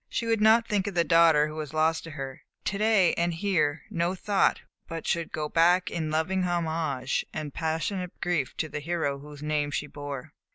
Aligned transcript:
She 0.09 0.25
would 0.25 0.41
not 0.41 0.67
think 0.67 0.87
of 0.87 0.95
the 0.95 1.03
daughter 1.03 1.47
who 1.47 1.53
was 1.53 1.75
lost 1.75 2.03
to 2.05 2.09
her; 2.17 2.41
to 2.65 2.77
day 2.79 3.13
and 3.19 3.35
here 3.35 3.83
no 3.91 4.15
thought 4.15 4.61
but 4.87 5.05
should 5.05 5.31
go 5.31 5.47
back 5.47 5.91
in 5.91 6.09
loving 6.09 6.41
homage 6.41 7.23
and 7.35 7.53
passionate 7.53 8.19
grief 8.19 8.57
to 8.57 8.67
the 8.67 8.79
hero 8.79 9.19
whose 9.19 9.43
name 9.43 9.69
she 9.69 9.85
bore. 9.85 10.33